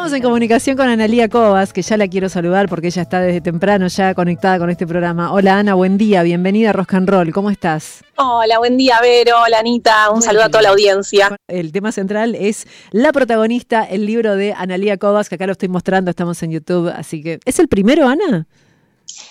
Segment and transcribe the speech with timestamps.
[0.00, 3.42] Estamos en comunicación con Analía Cobas, que ya la quiero saludar porque ella está desde
[3.42, 5.30] temprano ya conectada con este programa.
[5.30, 8.02] Hola Ana, buen día, bienvenida a Rock and Roll, ¿cómo estás?
[8.16, 11.36] Hola, buen día Vero, hola Anita, un saludo a toda la audiencia.
[11.48, 15.68] El tema central es la protagonista, el libro de Analía Cobas, que acá lo estoy
[15.68, 18.46] mostrando, estamos en YouTube, así que ¿es el primero, Ana?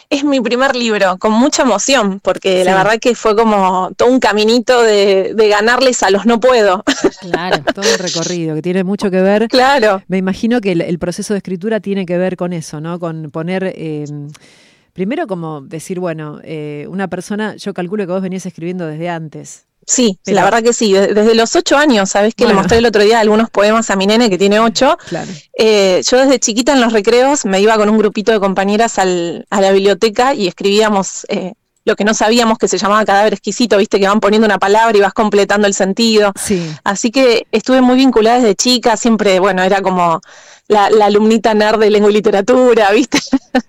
[0.10, 4.20] Es mi primer libro, con mucha emoción, porque la verdad que fue como todo un
[4.20, 6.84] caminito de, ganarles a los no puedo.
[7.20, 9.48] Claro, todo un recorrido que tiene mucho que ver.
[9.50, 10.02] Claro.
[10.08, 12.98] Me imagino que el, proceso de escritura tiene que ver con eso, ¿no?
[12.98, 13.73] Con poner.
[13.76, 14.05] Eh,
[14.94, 19.69] primero, como decir, bueno, eh, una persona, yo calculo que vos venías escribiendo desde antes.
[19.89, 20.93] Sí, la verdad que sí.
[20.93, 24.05] Desde los ocho años, ¿sabes que Le mostré el otro día algunos poemas a mi
[24.05, 24.99] nene que tiene ocho.
[25.57, 29.48] Eh, yo desde chiquita en los recreos me iba con un grupito de compañeras al,
[29.49, 31.53] a la biblioteca y escribíamos eh,
[31.85, 34.95] lo que no sabíamos que se llamaba cadáver exquisito, viste que van poniendo una palabra
[34.95, 36.34] y vas completando el sentido.
[36.40, 36.71] Sí.
[36.84, 40.21] Así que estuve muy vinculada desde chica, siempre, bueno, era como
[40.67, 43.17] la, alumnita nerd de lengua y literatura, viste.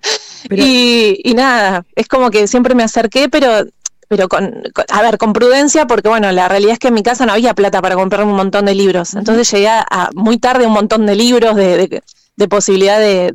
[0.51, 3.65] y, y nada, es como que siempre me acerqué, pero
[4.11, 7.25] pero con, a ver, con prudencia, porque bueno, la realidad es que en mi casa
[7.25, 9.13] no había plata para comprar un montón de libros.
[9.13, 12.03] Entonces llegué a, muy tarde un montón de libros, de,
[12.35, 13.31] de, posibilidad de,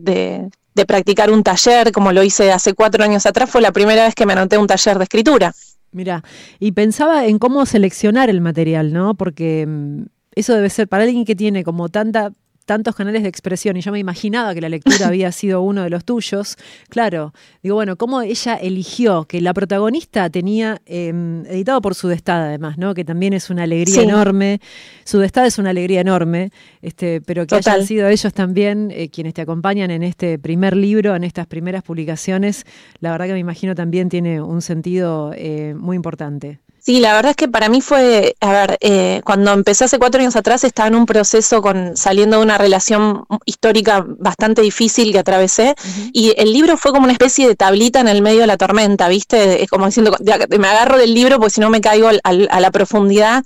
[0.74, 4.14] de, practicar un taller, como lo hice hace cuatro años atrás, fue la primera vez
[4.14, 5.54] que me anoté un taller de escritura.
[5.92, 6.22] Mira,
[6.60, 9.14] y pensaba en cómo seleccionar el material, ¿no?
[9.14, 10.02] Porque mm,
[10.34, 12.32] eso debe ser para alguien que tiene como tanta
[12.66, 15.90] tantos canales de expresión y yo me imaginaba que la lectura había sido uno de
[15.90, 16.56] los tuyos.
[16.90, 22.76] Claro, digo, bueno, cómo ella eligió que la protagonista tenía, em, editado por Sudestada además,
[22.76, 22.92] ¿no?
[22.94, 24.60] Que también es una alegría enorme.
[25.04, 26.50] Sudestada es una alegría enorme,
[26.82, 31.14] este, pero que hayan sido ellos también eh, quienes te acompañan en este primer libro,
[31.14, 32.66] en estas primeras publicaciones,
[33.00, 36.60] la verdad que me imagino también tiene un sentido eh, muy importante.
[36.86, 40.20] Sí, la verdad es que para mí fue, a ver, eh, cuando empecé hace cuatro
[40.20, 45.18] años atrás estaba en un proceso con saliendo de una relación histórica bastante difícil que
[45.18, 45.74] atravesé
[46.12, 49.08] y el libro fue como una especie de tablita en el medio de la tormenta,
[49.08, 49.64] ¿viste?
[49.64, 50.16] Es como diciendo,
[50.60, 53.42] me agarro del libro porque si no me caigo a la profundidad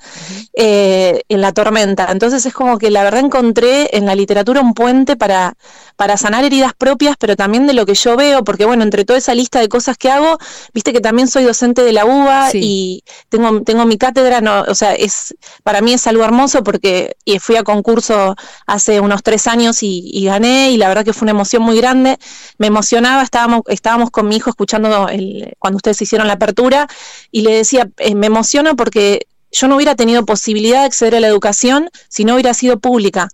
[0.52, 2.08] eh, en la tormenta.
[2.12, 5.54] Entonces es como que la verdad encontré en la literatura un puente para,
[5.96, 9.18] para sanar heridas propias, pero también de lo que yo veo, porque bueno, entre toda
[9.18, 10.36] esa lista de cosas que hago,
[10.74, 14.74] viste que también soy docente de la UBA y tengo, tengo mi cátedra, no, o
[14.74, 18.36] sea, es, para mí es algo hermoso porque fui a concurso
[18.66, 22.18] hace unos tres años y, gané y la verdad que fue una emoción muy grande.
[22.58, 26.88] Me emocionaba, estábamos, estábamos con mi hijo escuchando el, cuando ustedes hicieron la apertura
[27.30, 31.20] y le decía, eh, me emociona porque yo no hubiera tenido posibilidad de acceder a
[31.20, 33.28] la educación si no hubiera sido pública.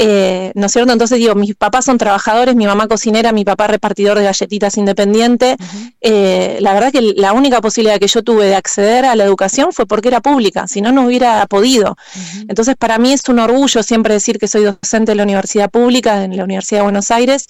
[0.00, 0.92] Eh, ¿No es cierto?
[0.92, 5.56] Entonces digo, mis papás son trabajadores, mi mamá cocinera, mi papá repartidor de galletitas independiente.
[6.00, 9.72] Eh, la verdad que la única posibilidad que yo tuve de acceder a la educación
[9.72, 11.96] fue porque era pública, si no, no hubiera podido.
[12.48, 16.22] Entonces, para mí es un orgullo siempre decir que soy docente de la universidad pública,
[16.22, 17.46] en la Universidad de Buenos Aires,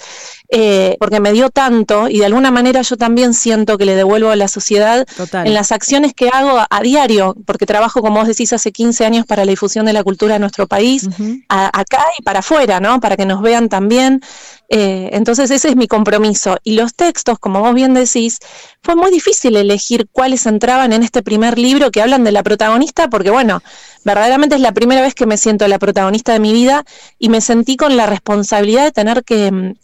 [0.49, 4.31] eh, porque me dio tanto y de alguna manera yo también siento que le devuelvo
[4.31, 5.07] a la sociedad
[5.45, 9.27] en las acciones que hago a, diario, porque trabajo, como vos decís, hace 15 años
[9.27, 11.07] para la difusión de la cultura de nuestro país,
[11.49, 13.00] acá y para afuera, ¿no?
[13.00, 14.21] Para que nos vean también.
[14.69, 16.59] Eh, entonces ese es mi compromiso.
[16.62, 18.38] Y los textos, como vos bien decís,
[18.82, 23.09] fue muy difícil elegir cuáles entraban en este primer libro que hablan de la protagonista,
[23.09, 23.62] porque bueno,
[24.04, 26.84] verdaderamente es la primera vez que me siento la protagonista de mi vida
[27.19, 29.75] y me sentí con la responsabilidad de tener que mm,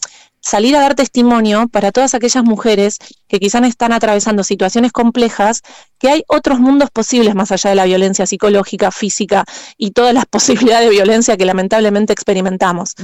[0.45, 5.63] salir a dar testimonio para todas aquellas mujeres que quizás están atravesando situaciones complejas,
[5.99, 9.45] que hay otros mundos posibles más allá de la violencia psicológica, física
[9.79, 12.95] y todas las posibilidades de violencia que lamentablemente experimentamos.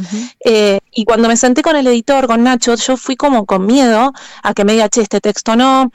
[0.45, 4.13] Eh, y cuando me senté con el editor, con Nacho, yo fui como con miedo
[4.43, 5.91] a que me diga, che, este texto no,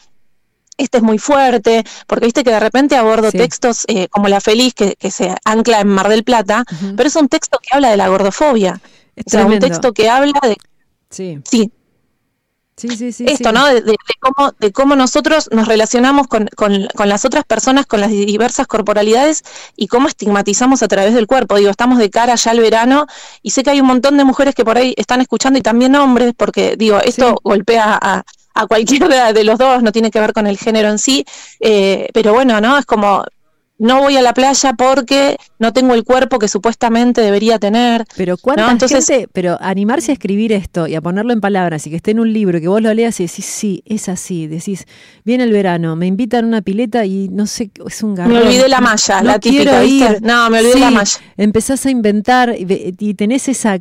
[0.77, 4.73] este es muy fuerte, porque viste que de repente abordo textos eh, como La Feliz,
[4.73, 6.63] que, se ancla en Mar del Plata,
[6.97, 8.81] pero es un texto que habla de la gordofobia.
[9.15, 10.57] Es un texto que habla de
[11.09, 11.39] Sí.
[11.49, 11.71] Sí.
[12.77, 13.25] Sí, sí, sí.
[13.25, 13.65] Esto, ¿no?
[13.67, 18.11] De, cómo, de cómo nosotros nos relacionamos con, con, con, las otras personas, con las
[18.11, 19.43] diversas corporalidades
[19.77, 21.55] y cómo estigmatizamos a través del cuerpo.
[21.55, 23.07] Digo, estamos de cara ya al verano
[23.41, 25.95] y sé que hay un montón de mujeres que por ahí están escuchando y también
[25.95, 28.23] hombres, porque digo, esto golpea a,
[28.55, 31.25] a cualquiera de los dos, no tiene que ver con el género en sí,
[31.59, 32.77] eh, pero bueno, ¿no?
[32.77, 33.23] Es como
[33.77, 38.05] no voy a la playa porque no tengo el cuerpo que supuestamente debería tener.
[38.15, 41.97] Pero cuánta Entonces, pero animarse a escribir esto y a ponerlo en palabras y que
[41.97, 44.85] esté en un libro, que vos lo leas y decís, sí, es así, decís,
[45.23, 48.33] viene el verano, me invitan a una pileta y no sé, es un garrón.
[48.33, 50.21] Me olvidé la malla, la típica, ir.
[50.21, 51.19] No, me olvidé la malla.
[51.37, 53.79] Empezás a inventar y tenés esa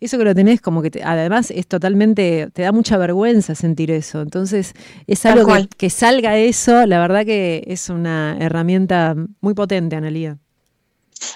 [0.00, 4.20] eso que lo tenés como que además es totalmente, te da mucha vergüenza sentir eso.
[4.20, 4.74] Entonces
[5.06, 10.38] es algo que, salga eso, la verdad que es una herramienta muy potente, Analía.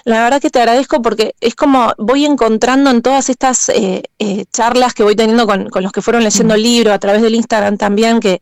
[0.05, 4.45] La verdad que te agradezco porque es como voy encontrando en todas estas eh, eh,
[4.53, 7.33] charlas que voy teniendo con, con, los que fueron leyendo el libro, a través del
[7.33, 8.39] Instagram también, que,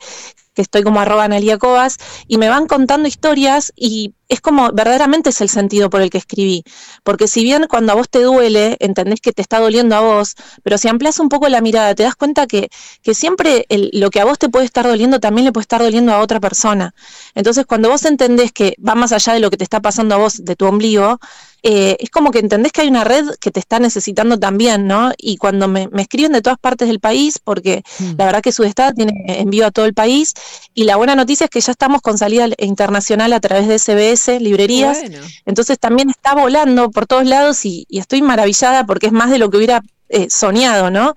[0.59, 1.95] que estoy como arroba Analia Cobas,
[2.27, 6.17] y me van contando historias y es como verdaderamente es el sentido por el que
[6.17, 6.65] escribí.
[7.05, 10.35] Porque si bien cuando a vos te duele, entendés que te está doliendo a vos,
[10.61, 12.67] pero si amplias un poco la mirada, te das cuenta que,
[13.01, 16.11] que siempre lo que a vos te puede estar doliendo también le puede estar doliendo
[16.11, 16.93] a otra persona.
[17.35, 20.17] Entonces, cuando vos entendés que va más allá de lo que te está pasando a
[20.17, 21.19] vos, de tu ombligo,
[21.63, 25.11] eh, es como que entendés que hay una red que te está necesitando también, ¿no?
[25.17, 28.11] Y cuando me, escriben de todas partes del país, porque mm.
[28.17, 30.33] la verdad que Sudestada tiene envío a todo el país,
[30.73, 34.39] y la buena noticia es que ya estamos con salida internacional a través de SBS,
[34.39, 34.99] librerías,
[35.45, 39.49] entonces también está volando por todos lados y, estoy maravillada porque es más de lo
[39.49, 41.13] que hubiera eh, soñado, ¿no?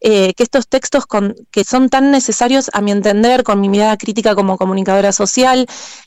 [0.00, 3.96] Eh, que estos textos con, que son tan necesarios a mi entender, con mi mirada
[3.96, 5.66] crítica como comunicadora social,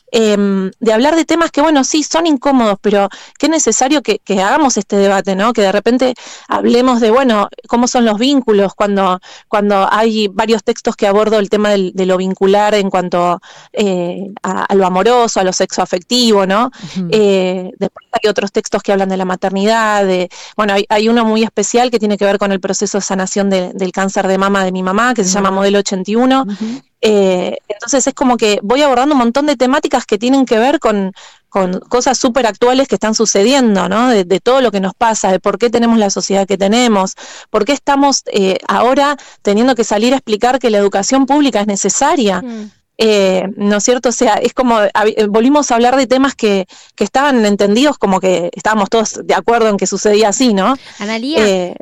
[0.10, 4.78] Em, de hablar de temas que, bueno, sí, son incómodos, pero qué necesario que, hagamos
[4.78, 5.52] este debate, ¿no?
[5.52, 6.14] Que de repente
[6.48, 9.20] hablemos de, bueno, cómo son los vínculos cuando,
[9.50, 13.42] cuando hay varios textos que abordo el tema de lo vincular en cuanto
[13.74, 16.72] eh, a, lo amoroso, a lo sexoafectivo, ¿no?
[17.12, 21.44] Eh, después hay otros textos que hablan de la maternidad, de, bueno, hay, uno muy
[21.44, 24.72] especial que tiene que ver con el proceso de sanación del cáncer de mama de
[24.72, 26.46] mi mamá, que se llama Modelo 81,
[27.02, 30.80] eh, entonces es como que voy abordando un montón de temáticas que tienen que ver
[30.80, 31.14] con,
[31.90, 34.10] cosas súper actuales que están sucediendo, ¿no?
[34.10, 37.16] De, todo lo que nos pasa, de por qué tenemos la sociedad que tenemos,
[37.50, 41.66] por qué estamos eh, ahora teniendo que salir a explicar que la educación pública es
[41.66, 42.44] necesaria.
[42.44, 42.72] Mm.
[43.00, 44.10] Eh, ¿No es cierto?
[44.10, 44.78] O sea, es como,
[45.30, 49.70] volvimos a hablar de temas que, que, estaban entendidos como que estábamos todos de acuerdo
[49.70, 50.76] en que sucedía así, ¿no?
[51.00, 51.76] Analía,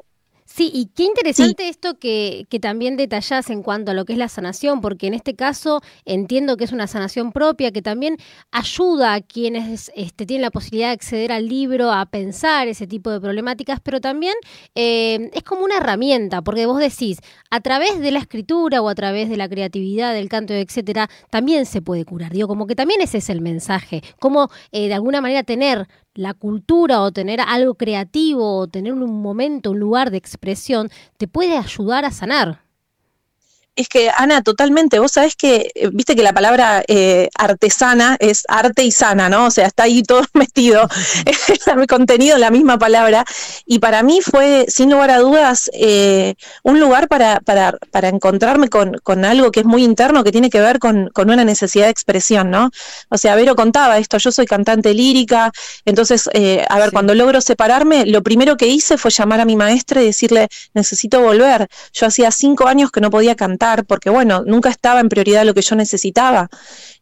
[0.55, 4.19] Sí, y qué interesante esto que, que, también detallás en cuanto a lo que es
[4.19, 8.15] la sanación, porque en este caso entiendo que es una sanación propia, que también
[8.51, 13.11] ayuda a quienes este, tienen la posibilidad de acceder al libro a pensar ese tipo
[13.11, 14.33] de problemáticas, pero también
[14.75, 17.17] eh, es como una herramienta, porque vos decís,
[17.49, 21.65] a través de la escritura o a través de la creatividad, del canto, etcétera, también
[21.65, 22.31] se puede curar.
[22.31, 26.33] Digo, como que también ese es el mensaje, como eh, de alguna manera tener la
[26.33, 31.57] cultura o tener algo creativo o tener un momento, un lugar de expresión, te puede
[31.57, 32.64] ayudar a sanar.
[33.75, 38.45] Es que, Ana, totalmente, vos sabés que, eh, viste que la palabra eh, artesana es
[38.47, 39.47] arte y sana, ¿no?
[39.47, 40.87] O sea, está ahí todo metido,
[41.75, 43.25] el contenido, la misma palabra.
[43.65, 48.69] Y para mí fue, sin lugar a dudas, eh, un lugar para, para, para encontrarme
[48.69, 51.85] con, con, algo que es muy interno, que tiene que ver con, con, una necesidad
[51.85, 52.71] de expresión, ¿no?
[53.09, 55.51] O sea, Vero contaba esto, yo soy cantante lírica,
[55.83, 56.29] entonces,
[56.69, 60.05] a ver, cuando logro separarme, lo primero que hice fue llamar a mi maestra y
[60.05, 61.67] decirle, necesito volver.
[61.91, 65.53] Yo hacía cinco años que no podía cantar porque bueno, nunca estaba en prioridad lo
[65.53, 66.49] que yo necesitaba.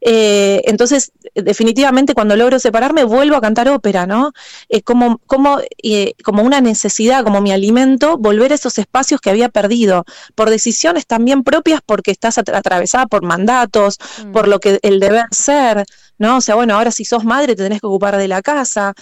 [0.02, 4.32] Eh, entonces, definitivamente cuando logro separarme, vuelvo a cantar ópera, ¿no?
[4.70, 9.30] Es como, como, eh, como una necesidad, como mi alimento, volver a esos espacios que
[9.30, 10.06] había perdido,
[10.36, 14.32] por decisiones también propias, porque estás atravesada por mandatos, mm.
[14.32, 15.86] por lo que el deber ser,
[16.18, 16.38] ¿no?
[16.38, 18.94] O sea, bueno, ahora si sos madre te tenés que ocupar de la casa.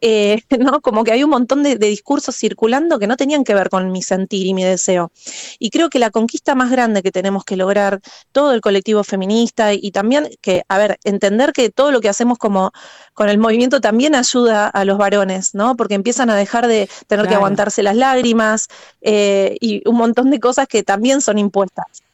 [0.00, 0.80] Eh, ¿no?
[0.80, 4.02] Como que hay un montón de, discursos circulando que no tenían que ver con mi
[4.02, 5.12] sentir y mi deseo.
[5.58, 8.00] Y creo que la conquista más grande que tenemos que lograr
[8.32, 12.38] todo el colectivo feminista y, también que, a ver, entender que todo lo que hacemos
[12.38, 12.72] como
[13.14, 15.76] con el movimiento también ayuda a los varones, ¿no?
[15.76, 18.68] Porque empiezan a dejar de tener que aguantarse las lágrimas
[19.00, 22.09] eh, y un montón de cosas que también son impuestas.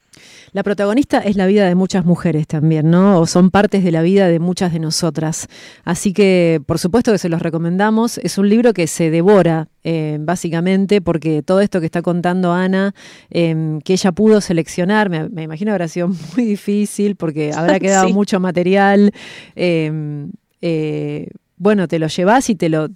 [0.56, 3.20] La protagonista es la vida de muchas mujeres también, ¿no?
[3.20, 5.48] O son partes de la vida de muchas de nosotras.
[5.84, 8.16] Así que, por supuesto que se los recomendamos.
[8.16, 12.94] Es un libro que se devora, eh, básicamente, porque todo esto que está contando Ana,
[13.28, 18.08] em, que ella pudo seleccionar, me, imagino que habrá sido muy difícil porque habrá quedado
[18.08, 19.12] mucho material.
[19.56, 22.88] Eh, bueno, te lo llevas y te lo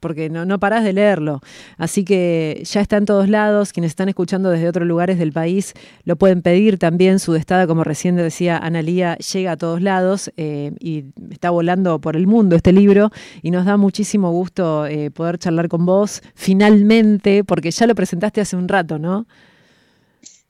[0.00, 1.40] porque no, no parás de leerlo.
[1.78, 3.72] Así que ya está en todos lados.
[3.72, 7.18] Quienes están escuchando desde otros lugares del país lo pueden pedir también.
[7.18, 12.16] Su destada, como recién decía Analía, llega a todos lados eh, y está volando por
[12.16, 13.10] el mundo este libro.
[13.42, 18.40] Y nos da muchísimo gusto eh, poder charlar con vos finalmente, porque ya lo presentaste
[18.40, 19.26] hace un rato, ¿no?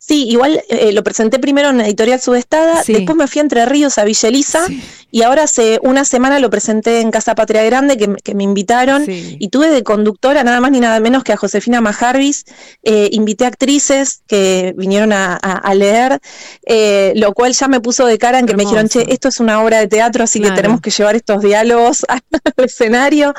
[0.05, 3.99] Sí, igual eh, lo presenté primero en Editorial Subestada, después me fui a Entre Ríos
[3.99, 4.67] a Villa Elisa
[5.13, 9.49] y ahora hace una semana lo presenté en Casa Patria Grande que, me invitaron y
[9.49, 12.47] tuve de conductora nada más ni nada menos que a Josefina Majarvis,
[12.83, 15.39] eh, invité actrices que vinieron a,
[15.73, 16.19] leer,
[16.67, 19.39] eh, lo cual ya me puso de cara en que me dijeron, che, esto es
[19.39, 22.23] una obra de teatro, así que tenemos que llevar estos diálogos al
[22.57, 23.35] escenario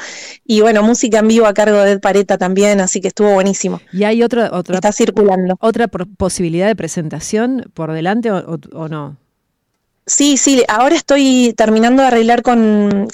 [0.45, 3.81] y bueno, música en vivo a cargo de Ed Pareta también, así que estuvo buenísimo.
[3.91, 5.57] Y hay otra, otra está circulando.
[5.59, 9.17] Otra posibilidad de presentación por delante o, no?
[10.05, 13.07] Sí, sí, ahora estoy terminando de arreglar con,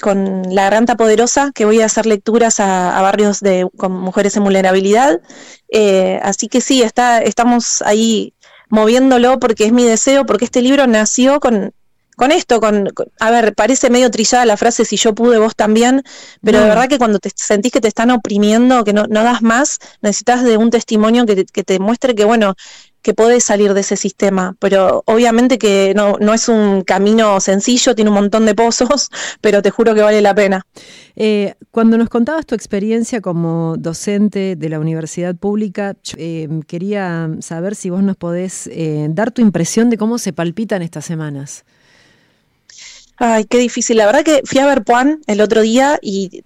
[0.50, 5.20] La Garganta Poderosa, que voy a hacer lecturas a, barrios de, con mujeres en vulnerabilidad.
[5.68, 8.34] Eh, así que sí, está, estamos ahí
[8.70, 11.72] moviéndolo porque es mi deseo, porque este libro nació con,
[12.20, 16.02] con esto, con, a ver, parece medio trillada la frase si yo pude, vos también,
[16.42, 19.40] pero de verdad que cuando te sentís que te están oprimiendo, que no, no das
[19.40, 22.56] más, necesitas de un testimonio que que te muestre que, bueno,
[23.02, 27.94] que podés salir de ese sistema, pero obviamente que no, no, es un camino sencillo,
[27.94, 30.66] tiene un montón de pozos, pero te juro que vale la pena.
[31.16, 37.74] Eh, cuando nos contabas tu experiencia como docente de la universidad pública, eh, quería saber
[37.74, 41.64] si vos nos podés eh, dar tu impresión de cómo se palpitan estas semanas.
[43.22, 43.98] Ay, qué difícil.
[43.98, 46.42] La verdad que fui a ver Juan el otro día y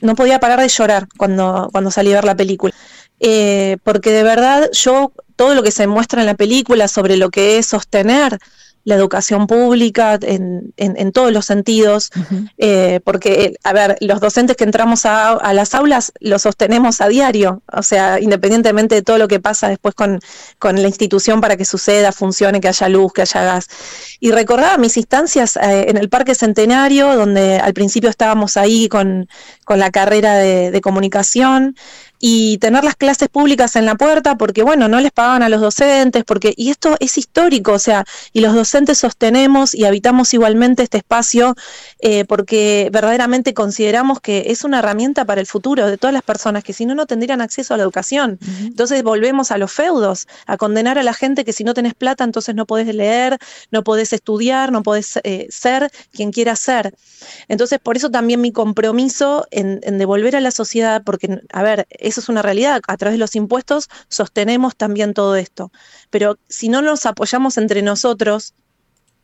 [0.00, 2.74] no podía parar de llorar cuando, cuando salí a ver la película.
[3.18, 7.58] Porque de verdad yo todo lo que se muestra en la película sobre lo que
[7.58, 8.38] es sostener
[8.84, 12.10] la educación pública en, en, todos los sentidos,
[12.58, 17.62] eh, porque, a ver, los docentes que entramos a, las aulas lo sostenemos a diario,
[17.72, 20.20] o sea, independientemente de todo lo que pasa después con,
[20.58, 23.68] con la institución para que suceda, funcione, que haya luz, que haya gas.
[24.20, 29.28] Y recordaba mis instancias eh, en el Parque Centenario, donde al principio estábamos ahí con,
[29.64, 31.74] con la carrera de, de comunicación,
[32.26, 35.60] y tener las clases públicas en la puerta porque, bueno, no les pagaban a los
[35.60, 40.84] docentes, porque, y esto es histórico, o sea, y los docentes sostenemos y habitamos igualmente
[40.84, 41.54] este espacio
[42.00, 46.64] eh, porque verdaderamente consideramos que es una herramienta para el futuro de todas las personas
[46.64, 48.38] que si no, no tendrían acceso a la educación.
[48.62, 52.24] Entonces volvemos a los feudos, a condenar a la gente que si no tenés plata,
[52.24, 53.36] entonces no podés leer,
[53.70, 56.94] no podés estudiar, no podés eh, ser quien quiera ser.
[57.48, 61.86] Entonces, por eso también mi compromiso en, en devolver a la sociedad, porque, a ver,
[61.90, 62.80] es eso es una realidad.
[62.86, 65.72] A través de los impuestos sostenemos también todo esto.
[66.10, 68.54] Pero si no nos apoyamos entre nosotros,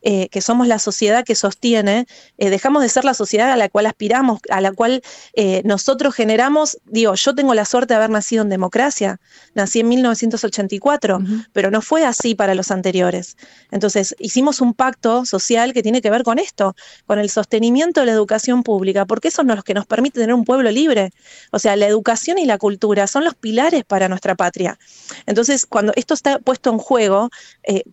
[0.03, 2.07] eh, que somos la sociedad que sostiene,
[2.39, 5.03] eh, dejamos de ser la sociedad a la cual aspiramos, a la cual
[5.33, 9.19] eh, nosotros generamos, digo, yo tengo la suerte de haber nacido en democracia,
[9.53, 11.19] nací en 1984,
[11.53, 13.37] pero no fue así para los anteriores.
[13.69, 18.07] Entonces, hicimos un pacto social que tiene que ver con esto, con el sostenimiento de
[18.07, 21.11] la educación pública, porque eso es lo que nos permite tener un pueblo libre.
[21.51, 24.79] O sea, la educación y la cultura son los pilares para nuestra patria.
[25.27, 27.29] Entonces, cuando esto está puesto en juego,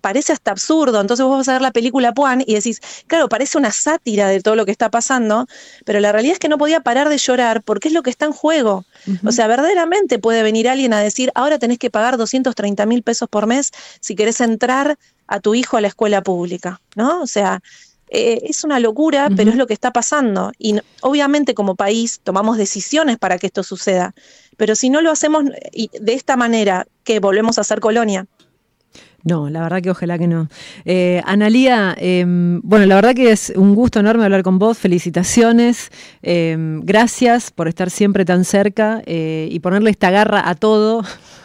[0.00, 1.00] parece hasta absurdo.
[1.02, 4.40] Entonces vos vas a ver la película Puan y decís, claro, parece una sátira de
[4.40, 5.46] todo lo que está pasando,
[5.84, 8.26] pero la realidad es que no podía parar de llorar porque es lo que está
[8.26, 8.84] en juego.
[9.24, 13.28] O sea, verdaderamente puede venir alguien a decir, ahora tenés que pagar 230 mil pesos
[13.28, 17.22] por mes si querés entrar a tu hijo a la escuela pública, ¿no?
[17.22, 17.60] O sea,
[18.10, 20.52] eh, es una locura, pero es lo que está pasando.
[20.58, 24.14] Y obviamente como país tomamos decisiones para que esto suceda,
[24.56, 28.26] pero si no lo hacemos de esta manera, que volvemos a ser colonia.
[29.24, 30.48] No, la verdad que ojalá que no.
[30.84, 35.90] Eh, Analía, em, bueno, la verdad que es un gusto enorme hablar con vos, felicitaciones,
[36.22, 41.02] em, gracias por estar siempre tan cerca eh, y ponerle esta garra a todo.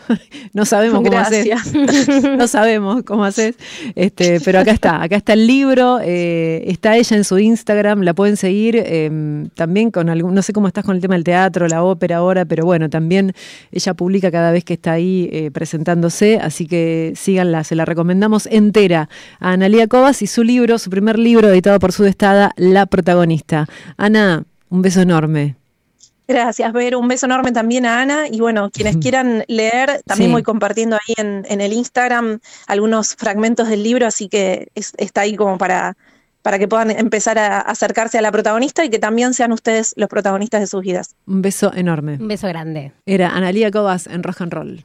[0.53, 1.47] no sabemos cómo haces.
[2.37, 3.55] no sabemos cómo haces.
[3.95, 8.13] Este, pero acá está, acá está el libro, eh, está ella en su Instagram, la
[8.13, 11.67] pueden seguir em, también con algún, no sé cómo estás con el tema del teatro,
[11.67, 13.33] la ópera ahora, pero bueno, también
[13.71, 18.47] ella publica cada vez que está ahí eh, presentándose, así que síganla, se la recomendamos
[18.47, 22.85] entera a Analia Cobas y su libro, su primer libro editado por su destada, La
[22.85, 23.67] protagonista.
[23.97, 25.62] Ana, un beso enorme.
[26.27, 26.95] Gracias, Ver.
[26.95, 28.27] Un beso enorme también a Ana.
[28.29, 33.83] Y bueno, quienes quieran leer, también voy compartiendo ahí en, el Instagram algunos fragmentos del
[33.83, 35.95] libro, así que está ahí como para,
[36.41, 40.09] para que puedan empezar a acercarse a la protagonista y que también sean ustedes los
[40.09, 41.15] protagonistas de sus vidas.
[41.25, 42.17] Un beso enorme.
[42.19, 42.93] Un beso grande.
[43.05, 44.81] Era Analía Cobas en Rock and Roll.